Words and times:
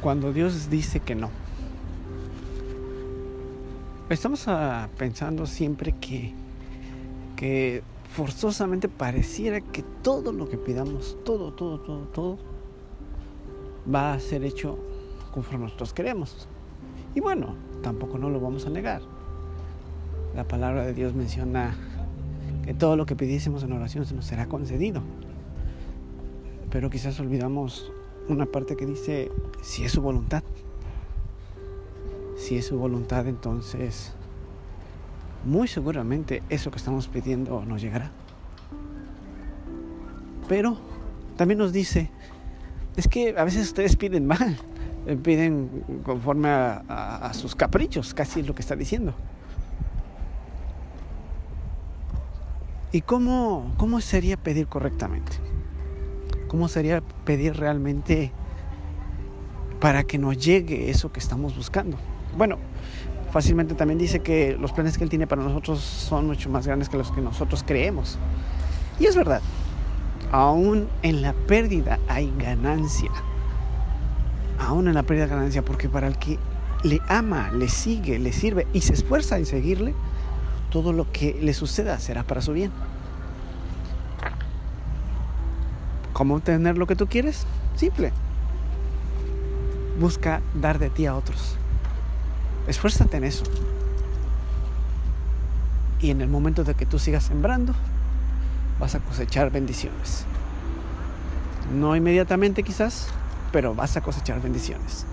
cuando 0.00 0.32
Dios 0.32 0.70
dice 0.70 1.00
que 1.00 1.14
no. 1.14 1.30
Estamos 4.08 4.46
ah, 4.46 4.88
pensando 4.96 5.46
siempre 5.46 5.92
que, 5.92 6.32
que 7.34 7.82
forzosamente 8.14 8.88
pareciera 8.88 9.60
que 9.60 9.82
todo 10.02 10.32
lo 10.32 10.48
que 10.48 10.56
pidamos, 10.56 11.16
todo, 11.24 11.52
todo, 11.52 11.80
todo, 11.80 12.06
todo, 12.06 12.38
va 13.92 14.14
a 14.14 14.20
ser 14.20 14.44
hecho 14.44 14.78
conforme 15.32 15.64
nosotros 15.64 15.92
queremos. 15.92 16.46
Y 17.14 17.20
bueno, 17.20 17.56
tampoco 17.82 18.18
no 18.18 18.30
lo 18.30 18.40
vamos 18.40 18.66
a 18.66 18.70
negar. 18.70 19.02
La 20.34 20.44
palabra 20.44 20.84
de 20.84 20.94
Dios 20.94 21.14
menciona 21.14 21.74
que 22.64 22.74
todo 22.74 22.96
lo 22.96 23.06
que 23.06 23.16
pidiésemos 23.16 23.62
en 23.62 23.72
oración 23.72 24.04
se 24.06 24.14
nos 24.14 24.26
será 24.26 24.46
concedido. 24.46 25.02
Pero 26.70 26.90
quizás 26.90 27.18
olvidamos 27.20 27.90
una 28.28 28.46
parte 28.46 28.76
que 28.76 28.86
dice, 28.86 29.30
si 29.62 29.84
es 29.84 29.92
su 29.92 30.02
voluntad. 30.02 30.42
Si 32.36 32.56
es 32.56 32.66
su 32.66 32.78
voluntad, 32.78 33.26
entonces 33.26 34.14
muy 35.46 35.68
seguramente 35.68 36.42
eso 36.50 36.70
que 36.70 36.76
estamos 36.76 37.06
pidiendo 37.08 37.64
nos 37.64 37.80
llegará. 37.80 38.10
Pero 40.48 40.76
también 41.36 41.58
nos 41.58 41.72
dice, 41.72 42.10
es 42.96 43.08
que 43.08 43.34
a 43.36 43.44
veces 43.44 43.68
ustedes 43.68 43.96
piden 43.96 44.26
mal, 44.26 44.58
eh, 45.06 45.16
piden 45.16 45.84
conforme 46.04 46.48
a, 46.48 47.30
sus 47.32 47.54
caprichos, 47.54 48.12
casi 48.12 48.40
es 48.40 48.46
lo 48.46 48.54
que 48.54 48.62
está 48.62 48.74
diciendo. 48.76 49.14
¿Y 52.92 53.02
cómo, 53.02 53.74
cómo 53.76 54.00
sería 54.00 54.36
pedir 54.36 54.66
correctamente? 54.66 55.32
¿Cómo 56.48 56.68
sería 56.68 57.02
pedir 57.24 57.56
realmente 57.56 58.32
para 59.80 60.04
que 60.04 60.18
nos 60.18 60.38
llegue 60.38 60.90
eso 60.90 61.12
que 61.12 61.20
estamos 61.20 61.56
buscando? 61.56 61.96
Bueno, 62.36 62.58
fácilmente 63.32 63.74
también 63.74 63.98
dice 63.98 64.20
que 64.20 64.56
los 64.58 64.72
planes 64.72 64.96
que 64.96 65.04
Él 65.04 65.10
tiene 65.10 65.26
para 65.26 65.42
nosotros 65.42 65.80
son 65.80 66.26
mucho 66.26 66.48
más 66.48 66.66
grandes 66.66 66.88
que 66.88 66.96
los 66.96 67.10
que 67.10 67.20
nosotros 67.20 67.64
creemos. 67.66 68.18
Y 69.00 69.06
es 69.06 69.16
verdad, 69.16 69.42
aún 70.32 70.88
en 71.02 71.22
la 71.22 71.32
pérdida 71.32 71.98
hay 72.08 72.32
ganancia. 72.38 73.10
Aún 74.58 74.88
en 74.88 74.94
la 74.94 75.02
pérdida 75.02 75.24
hay 75.24 75.30
ganancia, 75.30 75.62
porque 75.62 75.88
para 75.88 76.06
el 76.06 76.16
que 76.16 76.38
le 76.82 77.00
ama, 77.08 77.50
le 77.52 77.68
sigue, 77.68 78.18
le 78.18 78.32
sirve 78.32 78.66
y 78.72 78.82
se 78.82 78.92
esfuerza 78.92 79.36
en 79.36 79.46
seguirle, 79.46 79.94
todo 80.70 80.92
lo 80.92 81.10
que 81.10 81.38
le 81.40 81.54
suceda 81.54 81.98
será 81.98 82.22
para 82.22 82.40
su 82.40 82.52
bien. 82.52 82.70
¿Cómo 86.16 86.36
obtener 86.36 86.78
lo 86.78 86.86
que 86.86 86.96
tú 86.96 87.08
quieres? 87.08 87.46
Simple. 87.74 88.10
Busca 90.00 90.40
dar 90.54 90.78
de 90.78 90.88
ti 90.88 91.04
a 91.04 91.14
otros. 91.14 91.58
Esfuérzate 92.66 93.18
en 93.18 93.24
eso. 93.24 93.44
Y 96.00 96.08
en 96.08 96.22
el 96.22 96.28
momento 96.28 96.64
de 96.64 96.72
que 96.72 96.86
tú 96.86 96.98
sigas 96.98 97.24
sembrando, 97.24 97.74
vas 98.80 98.94
a 98.94 99.00
cosechar 99.00 99.50
bendiciones. 99.50 100.24
No 101.74 101.94
inmediatamente 101.94 102.62
quizás, 102.62 103.08
pero 103.52 103.74
vas 103.74 103.98
a 103.98 104.00
cosechar 104.00 104.40
bendiciones. 104.40 105.04